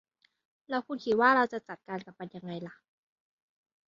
[0.69, 2.75] แล้วคุณคิดว่าเราจะจัดการกับมันยังไงล่ะ